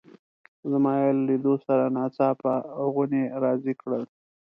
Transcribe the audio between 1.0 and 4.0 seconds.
یې له لیدو سره ناڅاپه غونی را زېږ کړ.